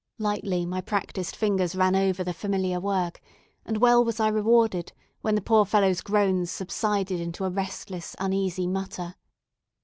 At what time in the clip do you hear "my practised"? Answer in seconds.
0.65-1.35